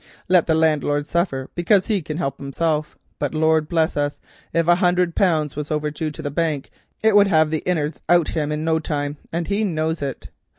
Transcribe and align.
Let 0.27 0.47
the 0.47 0.55
landlord 0.55 1.05
suffer, 1.05 1.51
because 1.53 1.85
he 1.85 2.01
can't 2.01 2.17
help 2.17 2.39
hisself; 2.41 2.97
but 3.19 3.35
Lord 3.35 3.69
bless 3.69 3.95
us, 3.95 4.19
if 4.51 4.67
a 4.67 4.73
hundred 4.81 5.15
pounds 5.15 5.55
were 5.55 5.63
overdue 5.69 6.09
to 6.09 6.23
the 6.23 6.31
bank 6.31 6.71
it 7.03 7.15
would 7.15 7.27
have 7.27 7.51
the 7.51 7.61
innards 7.67 8.01
out 8.09 8.29
of 8.29 8.33
him 8.33 8.51
in 8.51 8.63
no 8.63 8.79
time, 8.79 9.17
and 9.31 9.45
he 9.47 9.63
knows 9.63 10.01
it. 10.01 10.29